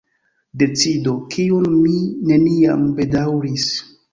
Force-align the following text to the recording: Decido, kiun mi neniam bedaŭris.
Decido, 0.61 1.13
kiun 1.35 1.69
mi 1.75 1.93
neniam 2.31 2.89
bedaŭris. 3.01 3.69